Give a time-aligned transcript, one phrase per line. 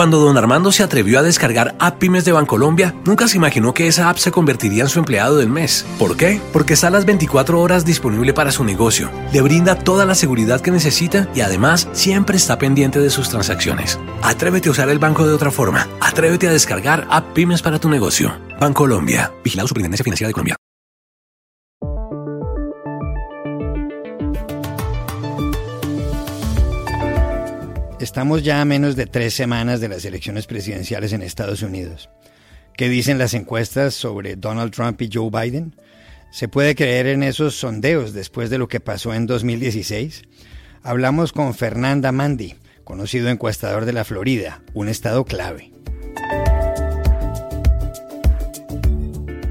[0.00, 3.86] Cuando don Armando se atrevió a descargar App Pymes de Bancolombia, nunca se imaginó que
[3.86, 5.84] esa app se convertiría en su empleado del mes.
[5.98, 6.40] ¿Por qué?
[6.54, 10.62] Porque está a las 24 horas disponible para su negocio, le brinda toda la seguridad
[10.62, 14.00] que necesita y además siempre está pendiente de sus transacciones.
[14.22, 15.86] Atrévete a usar el banco de otra forma.
[16.00, 18.32] Atrévete a descargar App Pymes para tu negocio.
[18.58, 19.30] Bancolombia.
[19.44, 20.56] Vigilado Superintendencia Financiera de Colombia.
[28.00, 32.08] Estamos ya a menos de tres semanas de las elecciones presidenciales en Estados Unidos.
[32.74, 35.76] ¿Qué dicen las encuestas sobre Donald Trump y Joe Biden?
[36.30, 40.22] ¿Se puede creer en esos sondeos después de lo que pasó en 2016?
[40.82, 45.70] Hablamos con Fernanda Mandy, conocido encuestador de la Florida, un estado clave.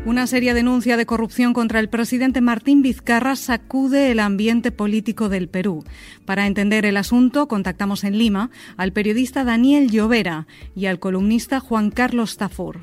[0.10, 5.50] Una seria denuncia de corrupción contra el presidente Martín Vizcarra sacude el ambiente político del
[5.50, 5.84] Perú.
[6.26, 11.92] Para entender el asunto, contactamos en Lima al periodista Daniel Llovera y al columnista Juan
[11.92, 12.80] Carlos Tafur.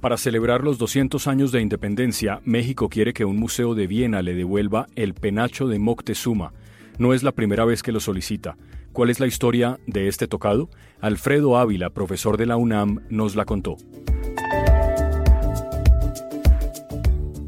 [0.00, 4.32] Para celebrar los 200 años de independencia, México quiere que un museo de Viena le
[4.32, 6.54] devuelva el penacho de Moctezuma.
[6.96, 8.56] No es la primera vez que lo solicita.
[8.94, 10.70] ¿Cuál es la historia de este tocado?
[11.02, 13.76] Alfredo Ávila, profesor de la UNAM, nos la contó.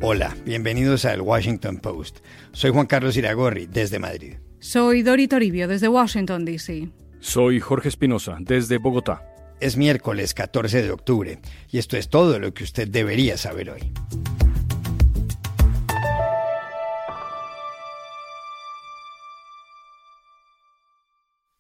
[0.05, 2.19] Hola, bienvenidos al Washington Post.
[2.51, 4.35] Soy Juan Carlos Iragorri, desde Madrid.
[4.59, 6.89] Soy Dori Toribio, desde Washington, D.C.
[7.21, 9.23] Soy Jorge Espinosa, desde Bogotá.
[9.61, 11.39] Es miércoles 14 de octubre
[11.71, 13.93] y esto es todo lo que usted debería saber hoy.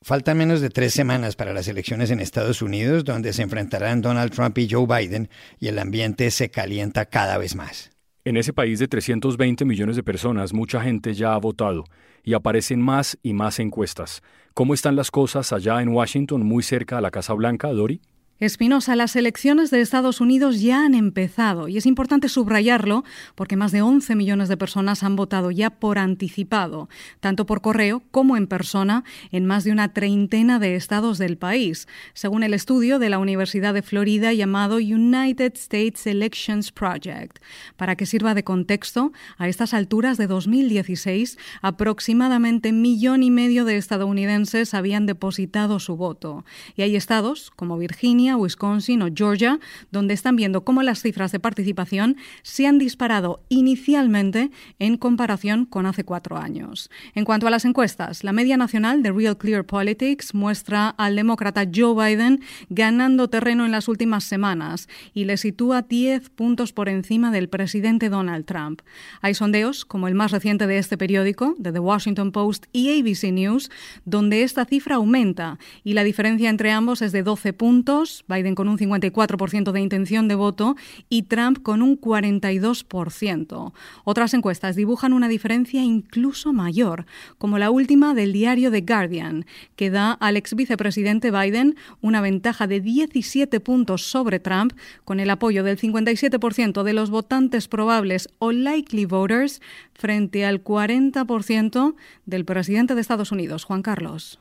[0.02, 4.32] Faltan menos de tres semanas para las elecciones en Estados Unidos, donde se enfrentarán Donald
[4.32, 7.91] Trump y Joe Biden, y el ambiente se calienta cada vez más.
[8.24, 11.82] En ese país de 320 millones de personas, mucha gente ya ha votado
[12.22, 14.22] y aparecen más y más encuestas.
[14.54, 18.00] ¿Cómo están las cosas allá en Washington, muy cerca a la Casa Blanca, Dori?
[18.42, 23.04] Espinosa, las elecciones de Estados Unidos ya han empezado y es importante subrayarlo
[23.36, 26.88] porque más de 11 millones de personas han votado ya por anticipado,
[27.20, 31.86] tanto por correo como en persona, en más de una treintena de estados del país,
[32.14, 37.38] según el estudio de la Universidad de Florida llamado United States Elections Project.
[37.76, 43.76] Para que sirva de contexto, a estas alturas de 2016, aproximadamente millón y medio de
[43.76, 46.44] estadounidenses habían depositado su voto.
[46.74, 49.58] Y hay estados como Virginia, Wisconsin o Georgia,
[49.90, 55.86] donde están viendo cómo las cifras de participación se han disparado inicialmente en comparación con
[55.86, 56.90] hace cuatro años.
[57.14, 61.66] En cuanto a las encuestas, la media nacional de Real Clear Politics muestra al demócrata
[61.72, 67.30] Joe Biden ganando terreno en las últimas semanas y le sitúa 10 puntos por encima
[67.30, 68.82] del presidente Donald Trump.
[69.20, 73.32] Hay sondeos, como el más reciente de este periódico, de The Washington Post y ABC
[73.32, 73.70] News,
[74.04, 78.68] donde esta cifra aumenta y la diferencia entre ambos es de 12 puntos Biden con
[78.68, 80.76] un 54% de intención de voto
[81.08, 83.72] y Trump con un 42%.
[84.04, 87.06] Otras encuestas dibujan una diferencia incluso mayor,
[87.38, 89.46] como la última del diario The Guardian,
[89.76, 94.72] que da al ex vicepresidente Biden una ventaja de 17 puntos sobre Trump,
[95.04, 99.60] con el apoyo del 57% de los votantes probables o likely voters
[99.94, 101.94] frente al 40%
[102.26, 104.40] del presidente de Estados Unidos, Juan Carlos.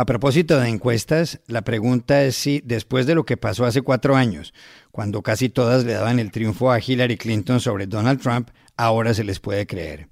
[0.00, 4.16] A propósito de encuestas, la pregunta es si después de lo que pasó hace cuatro
[4.16, 4.54] años,
[4.90, 9.24] cuando casi todas le daban el triunfo a Hillary Clinton sobre Donald Trump, ahora se
[9.24, 10.08] les puede creer.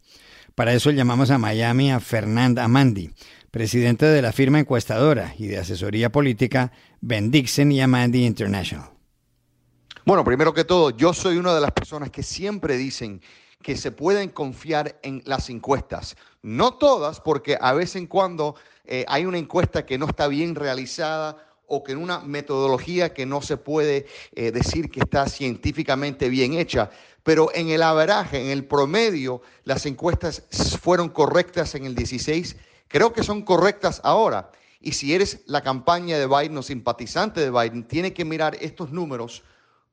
[0.54, 3.12] Para eso llamamos a Miami a Fernanda Amandi,
[3.50, 6.70] presidente de la firma encuestadora y de asesoría política
[7.00, 8.91] Ben Dixon y Amandi International.
[10.05, 13.22] Bueno, primero que todo, yo soy una de las personas que siempre dicen
[13.62, 16.16] que se pueden confiar en las encuestas.
[16.42, 18.54] No todas, porque a vez en cuando
[18.84, 21.36] eh, hay una encuesta que no está bien realizada
[21.66, 26.54] o que en una metodología que no se puede eh, decir que está científicamente bien
[26.54, 26.91] hecha.
[27.22, 30.44] Pero en el averaje, en el promedio, las encuestas
[30.80, 32.56] fueron correctas en el 16.
[32.88, 34.50] Creo que son correctas ahora.
[34.80, 38.93] Y si eres la campaña de Biden o simpatizante de Biden, tiene que mirar estos
[38.93, 39.43] números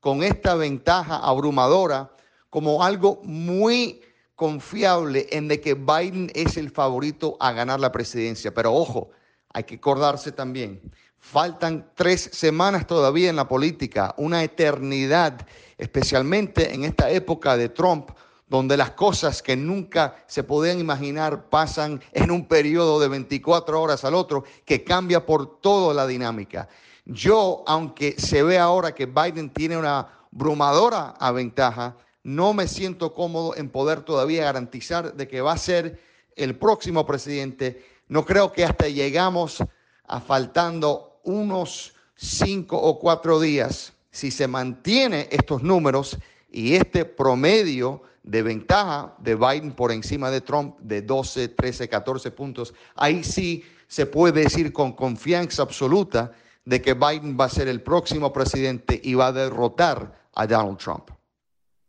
[0.00, 2.12] con esta ventaja abrumadora
[2.50, 4.00] como algo muy
[4.34, 8.52] confiable en de que Biden es el favorito a ganar la presidencia.
[8.52, 9.10] Pero ojo,
[9.52, 10.80] hay que acordarse también,
[11.18, 15.46] faltan tres semanas todavía en la política, una eternidad,
[15.78, 18.10] especialmente en esta época de Trump,
[18.48, 24.04] donde las cosas que nunca se podían imaginar pasan en un periodo de 24 horas
[24.04, 26.68] al otro, que cambia por toda la dinámica.
[27.06, 31.96] Yo, aunque se ve ahora que Biden tiene una brumadora ventaja,
[32.26, 36.00] no me siento cómodo en poder todavía garantizar de que va a ser
[36.34, 37.86] el próximo presidente.
[38.08, 39.62] No creo que hasta llegamos
[40.08, 46.18] a faltando unos cinco o cuatro días, si se mantiene estos números
[46.50, 52.32] y este promedio de ventaja de Biden por encima de Trump de 12, 13, 14
[52.32, 56.32] puntos, ahí sí se puede decir con confianza absoluta
[56.64, 60.78] de que Biden va a ser el próximo presidente y va a derrotar a Donald
[60.78, 61.10] Trump.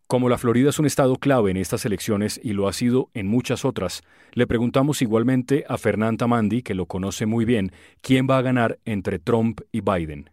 [0.08, 3.28] Como la Florida es un estado clave en estas elecciones y lo ha sido en
[3.28, 8.38] muchas otras, le preguntamos igualmente a Fernanda Mandi, que lo conoce muy bien, quién va
[8.38, 10.30] a ganar entre Trump y Biden.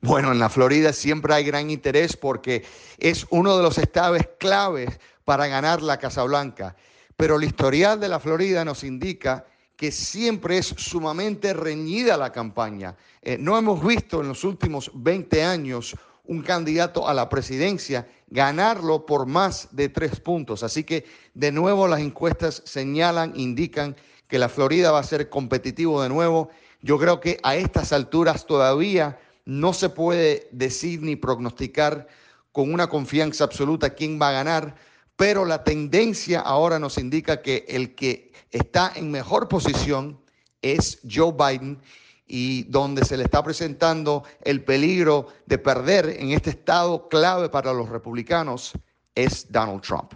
[0.00, 2.64] Bueno, en la Florida siempre hay gran interés porque
[2.98, 6.76] es uno de los estados claves para ganar la Casa Blanca.
[7.16, 9.44] Pero el historial de la Florida nos indica
[9.76, 12.94] que siempre es sumamente reñida la campaña.
[13.22, 19.06] Eh, no hemos visto en los últimos 20 años un candidato a la presidencia ganarlo
[19.06, 20.62] por más de tres puntos.
[20.62, 21.04] Así que
[21.34, 23.96] de nuevo las encuestas señalan, indican
[24.28, 26.50] que la Florida va a ser competitivo de nuevo.
[26.82, 32.08] Yo creo que a estas alturas todavía no se puede decir ni prognosticar
[32.50, 34.74] con una confianza absoluta quién va a ganar,
[35.16, 40.20] pero la tendencia ahora nos indica que el que está en mejor posición
[40.62, 41.80] es Joe Biden
[42.26, 47.72] y donde se le está presentando el peligro de perder en este estado clave para
[47.72, 48.72] los republicanos
[49.14, 50.14] es Donald Trump.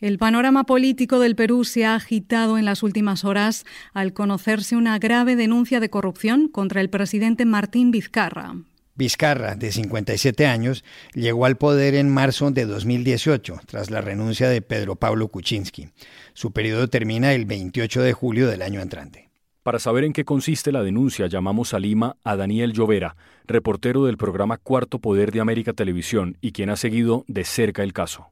[0.00, 4.96] El panorama político del Perú se ha agitado en las últimas horas al conocerse una
[5.00, 8.54] grave denuncia de corrupción contra el presidente Martín Vizcarra.
[8.98, 10.84] Vizcarra, de 57 años,
[11.14, 15.90] llegó al poder en marzo de 2018, tras la renuncia de Pedro Pablo Kuczynski.
[16.34, 19.30] Su periodo termina el 28 de julio del año entrante.
[19.62, 23.14] Para saber en qué consiste la denuncia, llamamos a Lima a Daniel Llovera,
[23.46, 27.92] reportero del programa Cuarto Poder de América Televisión y quien ha seguido de cerca el
[27.92, 28.26] caso.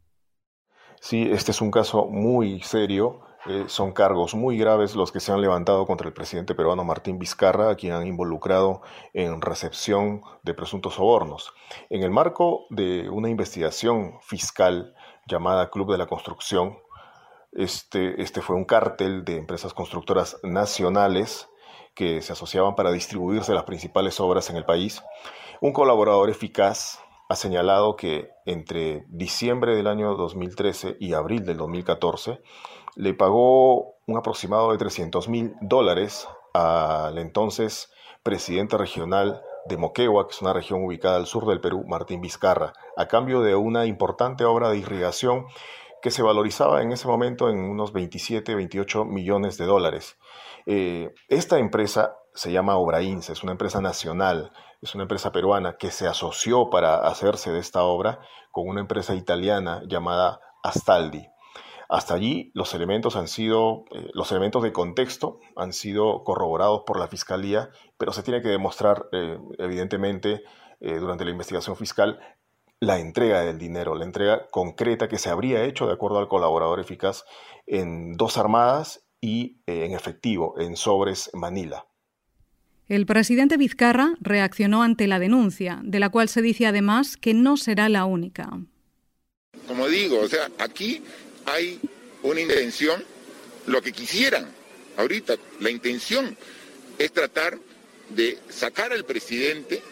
[1.01, 5.31] Sí, este es un caso muy serio eh, son cargos muy graves los que se
[5.31, 8.83] han levantado contra el presidente peruano Martín Vizcarra, a quien han involucrado
[9.13, 11.55] en recepción de presuntos sobornos.
[11.89, 14.95] En el marco de una investigación fiscal
[15.27, 16.79] llamada Club de la Construcción,
[17.53, 21.49] este, este fue un cártel de empresas constructoras nacionales
[21.95, 25.03] que se asociaban para distribuirse las principales obras en el país.
[25.61, 32.41] Un colaborador eficaz ha señalado que entre diciembre del año 2013 y abril del 2014,
[32.97, 40.33] le pagó un aproximado de 300 mil dólares al entonces presidente regional de Moquegua, que
[40.33, 44.45] es una región ubicada al sur del Perú, Martín Vizcarra, a cambio de una importante
[44.45, 45.47] obra de irrigación
[46.03, 50.17] que se valorizaba en ese momento en unos 27, 28 millones de dólares.
[50.67, 54.53] Eh, esta empresa se llama Obrains, es una empresa nacional,
[54.83, 58.21] es una empresa peruana que se asoció para hacerse de esta obra
[58.53, 61.29] con una empresa italiana llamada Astaldi.
[61.89, 66.99] Hasta allí los elementos han sido, eh, los elementos de contexto han sido corroborados por
[66.99, 70.43] la Fiscalía, pero se tiene que demostrar, eh, evidentemente,
[70.81, 72.19] eh, durante la investigación fiscal,
[72.81, 76.81] la entrega del dinero, la entrega concreta que se habría hecho de acuerdo al colaborador
[76.81, 77.25] eficaz
[77.67, 81.87] en dos armadas y en efectivo, en sobres Manila.
[82.87, 87.57] El presidente Vizcarra reaccionó ante la denuncia, de la cual se dice además que no
[87.57, 88.51] será la única.
[89.67, 91.03] Como digo, o sea, aquí
[91.47, 91.81] hay
[92.23, 93.03] una intención,
[93.67, 94.49] lo que quisieran
[94.97, 96.37] ahorita, la intención
[96.99, 97.59] es tratar
[98.11, 99.83] de sacar al presidente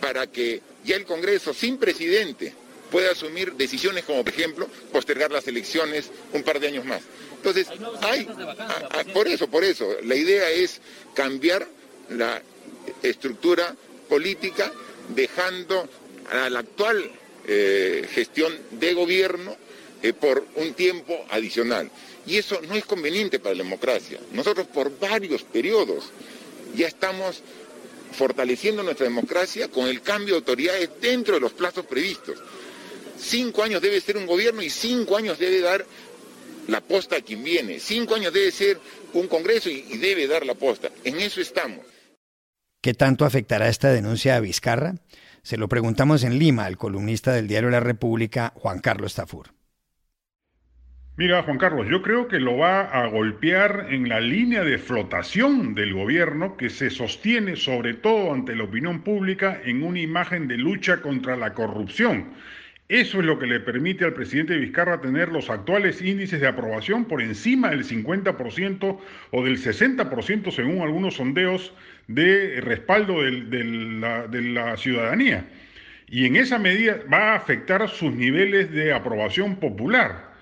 [0.00, 2.52] para que ya el Congreso, sin presidente,
[2.90, 7.02] pueda asumir decisiones como, por ejemplo, postergar las elecciones un par de años más.
[7.36, 7.66] Entonces,
[8.02, 8.28] hay,
[9.12, 10.80] por eso, por eso, la idea es
[11.14, 11.66] cambiar
[12.10, 12.40] la
[13.02, 13.74] estructura
[14.08, 14.72] política
[15.14, 15.88] dejando
[16.30, 17.10] a la actual
[17.46, 19.56] eh, gestión de gobierno
[20.04, 21.90] eh, por un tiempo adicional.
[22.26, 24.20] Y eso no es conveniente para la democracia.
[24.32, 26.10] Nosotros por varios periodos
[26.76, 27.42] ya estamos
[28.12, 32.38] fortaleciendo nuestra democracia con el cambio de autoridades dentro de los plazos previstos.
[33.18, 35.86] Cinco años debe ser un gobierno y cinco años debe dar
[36.68, 37.80] la posta a quien viene.
[37.80, 38.78] Cinco años debe ser
[39.14, 40.90] un Congreso y, debe dar la posta.
[41.04, 41.80] En eso estamos.
[42.82, 44.96] ¿Qué tanto afectará esta denuncia a Vizcarra?
[45.42, 49.54] Se lo preguntamos en Lima al columnista del diario La República, Juan Carlos Tafur.
[51.16, 55.72] Mira, Juan Carlos, yo creo que lo va a golpear en la línea de flotación
[55.76, 60.56] del gobierno que se sostiene sobre todo ante la opinión pública en una imagen de
[60.56, 62.30] lucha contra la corrupción.
[62.88, 67.04] Eso es lo que le permite al presidente Vizcarra tener los actuales índices de aprobación
[67.04, 68.98] por encima del 50%
[69.30, 71.72] o del 60% según algunos sondeos
[72.08, 75.46] de respaldo de, la, de la ciudadanía.
[76.08, 80.33] y en esa medida va a afectar sus niveles de aprobación popular.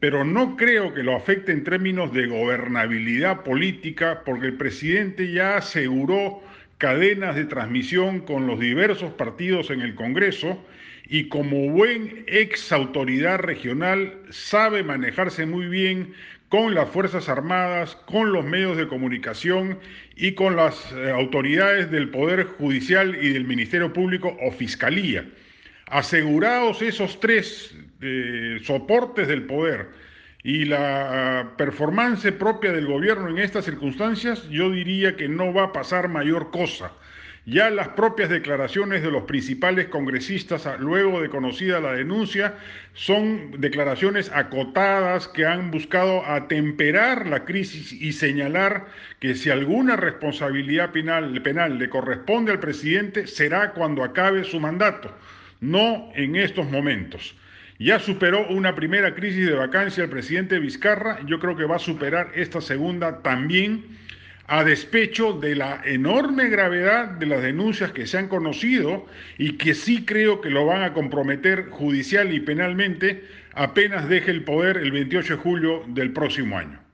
[0.00, 5.56] Pero no creo que lo afecte en términos de gobernabilidad política, porque el presidente ya
[5.56, 6.42] aseguró
[6.78, 10.64] cadenas de transmisión con los diversos partidos en el Congreso
[11.08, 16.12] y como buen ex autoridad regional sabe manejarse muy bien
[16.48, 19.78] con las Fuerzas Armadas, con los medios de comunicación
[20.16, 25.26] y con las eh, autoridades del Poder Judicial y del Ministerio Público o Fiscalía.
[25.86, 27.74] Asegurados esos tres
[28.62, 29.88] soportes del poder
[30.42, 35.72] y la performance propia del gobierno en estas circunstancias, yo diría que no va a
[35.72, 36.92] pasar mayor cosa.
[37.44, 42.56] Ya las propias declaraciones de los principales congresistas, ah, luego de conocida la denuncia,
[42.92, 48.88] son declaraciones acotadas que han buscado atemperar la crisis y señalar
[49.18, 55.10] que si alguna responsabilidad penal le corresponde al presidente, será cuando acabe su mandato,
[55.60, 57.34] no en estos momentos.
[57.80, 61.78] Ya superó una primera crisis de vacancia el presidente Vizcarra, yo creo que va a
[61.78, 63.84] superar esta segunda también
[64.48, 69.06] a despecho de la enorme gravedad de las denuncias que se han conocido
[69.36, 74.42] y que sí creo que lo van a comprometer judicial y penalmente apenas deje el
[74.42, 76.87] poder el 28 de julio del próximo año.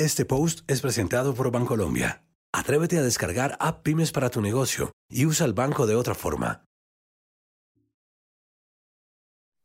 [0.00, 2.22] Este post es presentado por Bancolombia.
[2.54, 6.62] Atrévete a descargar App Pymes para tu negocio y usa el banco de otra forma.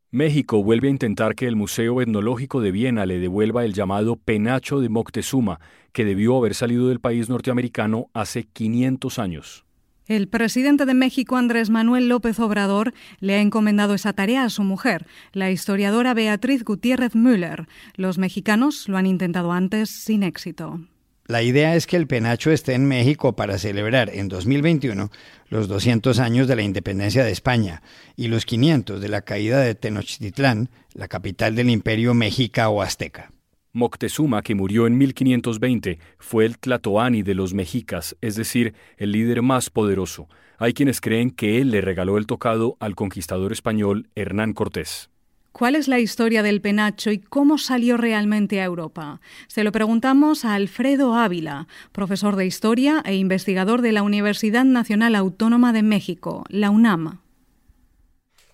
[0.09, 4.79] México vuelve a intentar que el Museo Etnológico de Viena le devuelva el llamado penacho
[4.79, 5.59] de Moctezuma,
[5.91, 9.65] que debió haber salido del país norteamericano hace 500 años.
[10.07, 14.63] El presidente de México, Andrés Manuel López Obrador, le ha encomendado esa tarea a su
[14.63, 17.67] mujer, la historiadora Beatriz Gutiérrez Müller.
[17.95, 20.81] Los mexicanos lo han intentado antes sin éxito.
[21.25, 25.09] La idea es que el penacho esté en México para celebrar en 2021
[25.47, 27.81] los 200 años de la independencia de España
[28.17, 33.31] y los 500 de la caída de Tenochtitlán, la capital del imperio mexica o azteca.
[33.75, 39.41] Moctezuma, que murió en 1520, fue el Tlatoani de los mexicas, es decir, el líder
[39.41, 40.29] más poderoso.
[40.59, 45.09] Hay quienes creen que él le regaló el tocado al conquistador español Hernán Cortés.
[45.51, 49.21] ¿Cuál es la historia del penacho y cómo salió realmente a Europa?
[49.47, 55.15] Se lo preguntamos a Alfredo Ávila, profesor de historia e investigador de la Universidad Nacional
[55.15, 57.21] Autónoma de México, la UNAM.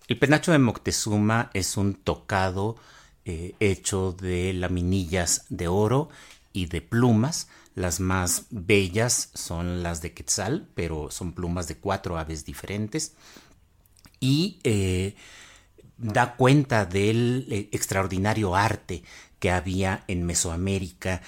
[0.08, 2.78] El penacho de Moctezuma es un tocado
[3.30, 6.10] eh, hecho de laminillas de oro
[6.52, 7.48] y de plumas.
[7.76, 13.14] Las más bellas son las de Quetzal, pero son plumas de cuatro aves diferentes.
[14.20, 15.14] Y eh,
[16.00, 19.04] da cuenta del eh, extraordinario arte
[19.38, 21.22] que había en Mesoamérica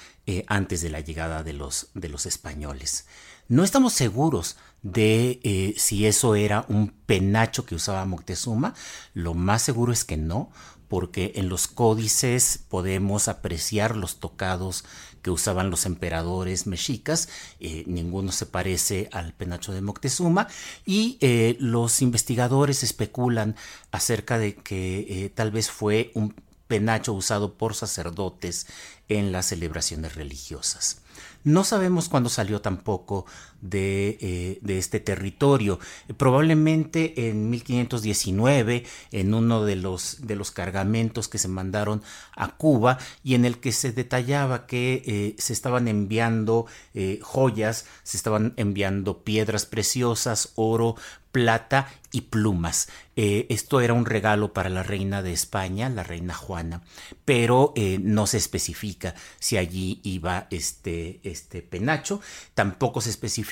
[0.48, 3.06] antes de la llegada de los, de los españoles.
[3.48, 8.74] No estamos seguros de si eso era un penacho que usaba Moctezuma.
[9.14, 10.50] Lo más seguro es que no,
[10.92, 14.84] porque en los códices podemos apreciar los tocados
[15.22, 17.30] que usaban los emperadores mexicas,
[17.60, 20.48] eh, ninguno se parece al penacho de Moctezuma,
[20.84, 23.56] y eh, los investigadores especulan
[23.90, 26.34] acerca de que eh, tal vez fue un
[26.68, 28.66] penacho usado por sacerdotes
[29.08, 30.98] en las celebraciones religiosas.
[31.42, 33.24] No sabemos cuándo salió tampoco
[33.62, 35.78] de, eh, este territorio.
[36.18, 42.02] probablemente en 1519, en uno de los, de los cargamentos que se mandaron
[42.36, 47.86] a Cuba y en el que se detallaba que eh, se estaban enviando eh, joyas,
[48.02, 50.96] se estaban enviando piedras preciosas, oro,
[51.30, 52.88] plata y plumas.
[53.16, 56.82] Esto era un regalo para la reina de España, la reina Juana,
[57.24, 62.20] pero no se especifica si allí iba este, este penacho,
[62.54, 63.51] tampoco se especifica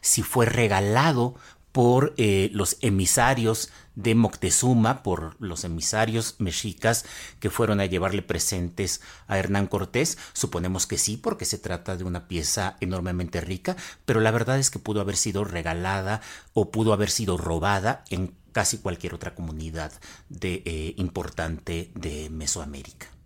[0.00, 1.34] si fue regalado
[1.72, 7.04] por eh, los emisarios de Moctezuma, por los emisarios mexicas
[7.38, 10.18] que fueron a llevarle presentes a Hernán Cortés.
[10.32, 14.70] Suponemos que sí, porque se trata de una pieza enormemente rica, pero la verdad es
[14.70, 16.20] que pudo haber sido regalada
[16.54, 19.92] o pudo haber sido robada en casi cualquier otra comunidad
[20.28, 23.19] de, eh, importante de Mesoamérica.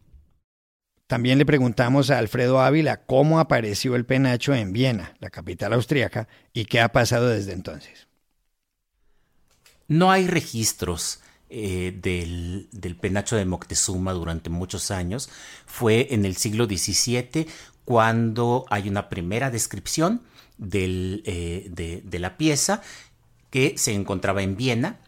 [1.06, 6.28] También le preguntamos a Alfredo Ávila cómo apareció el penacho en Viena, la capital austríaca,
[6.52, 8.08] y qué ha pasado desde entonces.
[9.86, 11.20] No hay registros
[11.50, 15.28] eh, del, penacho de Moctezuma durante muchos años.
[15.66, 17.46] Fue en el siglo XVII
[17.84, 20.22] cuando hay una primera descripción
[20.72, 22.80] eh, de, la pieza
[23.50, 25.00] que se encontraba en Viena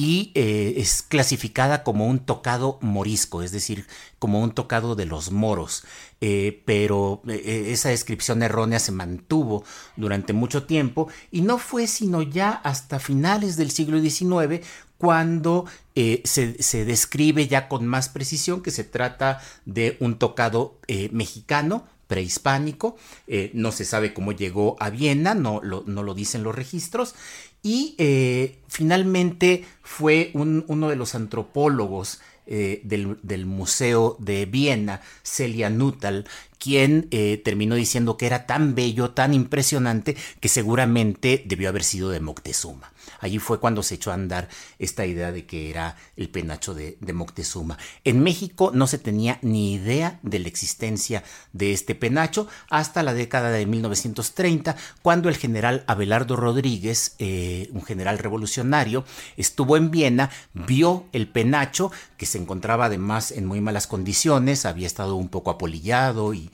[0.00, 3.84] y eh, es clasificada como un tocado morisco, es decir,
[4.20, 5.82] como un tocado de los moros.
[6.20, 9.64] Eh, pero eh, esa descripción errónea se mantuvo
[9.96, 14.64] durante mucho tiempo y no fue sino ya hasta finales del siglo XIX
[14.98, 15.64] cuando
[15.96, 20.78] se, describe ya con más precisión que se trata de un tocado
[21.10, 22.96] mexicano prehispánico,
[23.52, 27.14] no se sabe cómo llegó a Viena, no lo dicen los registros,
[27.62, 36.26] y eh, finalmente fue uno de los antropólogos eh, del, Museo de Viena, Celia Nuttall,
[36.58, 42.10] quien eh, terminó diciendo que era tan bello, tan impresionante, que seguramente debió haber sido
[42.10, 42.92] de Moctezuma.
[43.20, 44.48] Allí fue cuando se echó a andar
[44.78, 47.78] esta idea de que era el penacho de, Moctezuma.
[48.04, 53.14] En México no se tenía ni idea de la existencia de este penacho hasta la
[53.14, 59.04] década de 1930, cuando el general Abelardo Rodríguez, eh, un general revolucionario,
[59.36, 64.86] estuvo en Viena, vio el penacho, que se encontraba además en muy malas condiciones, había
[64.86, 66.47] estado un poco apolillado y,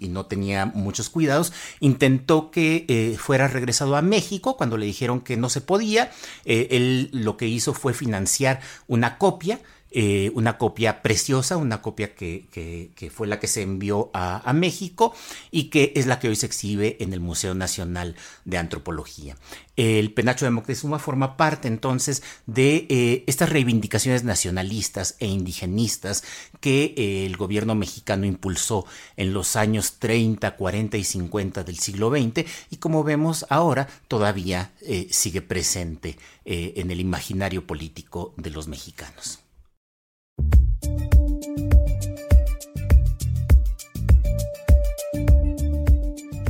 [0.00, 5.36] no tenía muchos cuidados, intentó que eh, fuera regresado a México cuando le dijeron que
[5.36, 6.10] no se podía.
[6.44, 9.60] Eh, él lo que hizo fue financiar una copia
[9.92, 15.14] eh, una copia preciosa, una copia que, fue la que se envió a, México
[15.50, 19.36] y que es la que hoy se exhibe en el Museo Nacional de Antropología.
[19.76, 26.22] El penacho de Moctezuma forma parte entonces de eh, estas reivindicaciones nacionalistas e indigenistas
[26.60, 28.84] que eh, el gobierno mexicano impulsó
[29.16, 34.72] en los años 30, 40 y 50 del siglo XX y como vemos ahora todavía
[35.10, 39.40] sigue presente en el imaginario político de los mexicanos.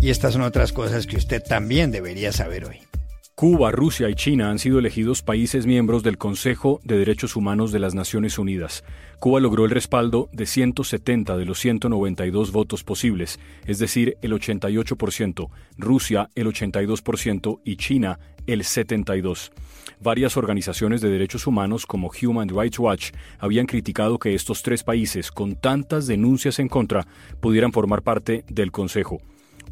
[0.03, 2.79] Y estas son otras cosas que usted también debería saber hoy.
[3.35, 7.79] Cuba, Rusia y China han sido elegidos países miembros del Consejo de Derechos Humanos de
[7.79, 8.85] las Naciones Unidas.
[9.19, 15.49] Cuba logró el respaldo de 170 de los 192 votos posibles, es decir, el 88%,
[15.77, 19.51] Rusia el 82% y China el 72%.
[20.01, 25.31] Varias organizaciones de derechos humanos como Human Rights Watch habían criticado que estos tres países,
[25.31, 27.07] con tantas denuncias en contra,
[27.41, 29.21] pudieran formar parte del Consejo.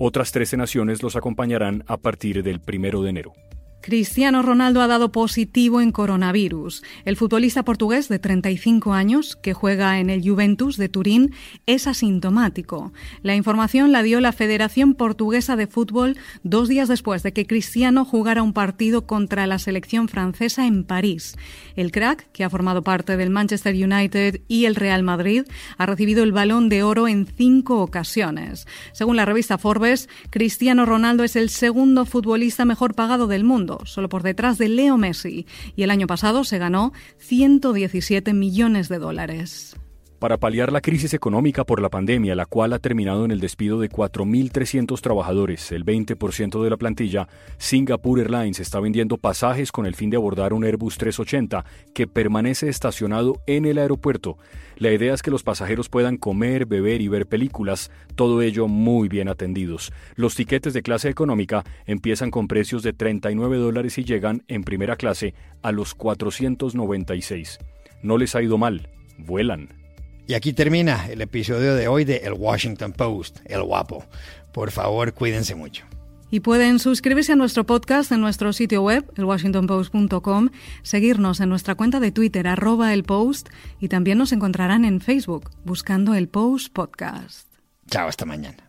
[0.00, 3.32] Otras 13 naciones los acompañarán a partir del primero de enero.
[3.80, 6.82] Cristiano Ronaldo ha dado positivo en coronavirus.
[7.04, 11.32] El futbolista portugués de 35 años, que juega en el Juventus de Turín,
[11.66, 12.92] es asintomático.
[13.22, 18.04] La información la dio la Federación Portuguesa de Fútbol dos días después de que Cristiano
[18.04, 21.36] jugara un partido contra la selección francesa en París.
[21.76, 25.44] El crack, que ha formado parte del Manchester United y el Real Madrid,
[25.78, 28.66] ha recibido el balón de oro en cinco ocasiones.
[28.92, 34.08] Según la revista Forbes, Cristiano Ronaldo es el segundo futbolista mejor pagado del mundo solo
[34.08, 39.76] por detrás de Leo Messi, y el año pasado se ganó 117 millones de dólares.
[40.18, 43.78] Para paliar la crisis económica por la pandemia, la cual ha terminado en el despido
[43.78, 49.94] de 4.300 trabajadores, el 20% de la plantilla, Singapore Airlines está vendiendo pasajes con el
[49.94, 54.38] fin de abordar un Airbus 380 que permanece estacionado en el aeropuerto.
[54.76, 59.08] La idea es que los pasajeros puedan comer, beber y ver películas, todo ello muy
[59.08, 59.92] bien atendidos.
[60.16, 64.96] Los tiquetes de clase económica empiezan con precios de 39 dólares y llegan en primera
[64.96, 67.60] clase a los 496.
[68.02, 69.87] No les ha ido mal, vuelan.
[70.28, 74.04] Y aquí termina el episodio de hoy de El Washington Post, El Guapo.
[74.52, 75.86] Por favor, cuídense mucho.
[76.30, 80.50] Y pueden suscribirse a nuestro podcast en nuestro sitio web, elwashingtonpost.com,
[80.82, 83.48] seguirnos en nuestra cuenta de Twitter, arroba el post,
[83.80, 87.48] y también nos encontrarán en Facebook, buscando el Post Podcast.
[87.88, 88.67] Chao, hasta mañana.